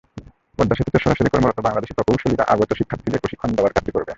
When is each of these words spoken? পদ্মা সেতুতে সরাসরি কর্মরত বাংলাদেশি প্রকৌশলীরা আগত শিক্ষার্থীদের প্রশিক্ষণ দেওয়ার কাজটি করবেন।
পদ্মা 0.57 0.75
সেতুতে 0.77 0.99
সরাসরি 0.99 1.29
কর্মরত 1.33 1.57
বাংলাদেশি 1.67 1.93
প্রকৌশলীরা 1.97 2.45
আগত 2.53 2.69
শিক্ষার্থীদের 2.79 3.21
প্রশিক্ষণ 3.23 3.49
দেওয়ার 3.53 3.73
কাজটি 3.75 3.91
করবেন। 3.91 4.09